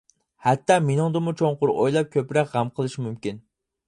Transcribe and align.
ھەتتا 0.43 0.77
مېنىڭدىنمۇ 0.85 1.33
چوڭقۇر 1.41 1.71
ئويلاپ، 1.73 2.09
كۆپرەك 2.15 2.49
غەم 2.55 2.73
قىلىشى 2.79 3.05
مۇمكىن. 3.09 3.39